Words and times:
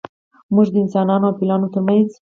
موږ 0.53 0.67
د 0.71 0.75
انسانانو 0.83 1.25
او 1.27 1.37
فیلانو 1.39 1.71
ترمنځ 1.73 2.09